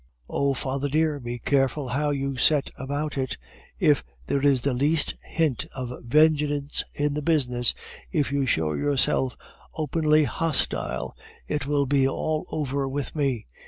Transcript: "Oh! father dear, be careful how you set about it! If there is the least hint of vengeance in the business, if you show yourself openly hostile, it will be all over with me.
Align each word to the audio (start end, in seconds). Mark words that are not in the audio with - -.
"Oh! 0.27 0.55
father 0.55 0.89
dear, 0.89 1.19
be 1.19 1.37
careful 1.37 1.89
how 1.89 2.09
you 2.09 2.35
set 2.35 2.71
about 2.75 3.19
it! 3.19 3.37
If 3.77 4.03
there 4.25 4.41
is 4.43 4.61
the 4.63 4.73
least 4.73 5.13
hint 5.23 5.67
of 5.75 5.93
vengeance 6.03 6.83
in 6.95 7.13
the 7.13 7.21
business, 7.21 7.75
if 8.11 8.31
you 8.31 8.47
show 8.47 8.73
yourself 8.73 9.37
openly 9.75 10.23
hostile, 10.23 11.15
it 11.47 11.67
will 11.67 11.85
be 11.85 12.07
all 12.07 12.47
over 12.51 12.89
with 12.89 13.15
me. 13.15 13.45